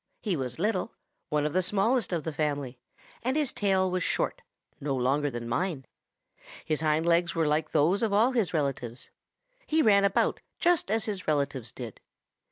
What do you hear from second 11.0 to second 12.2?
his relatives did.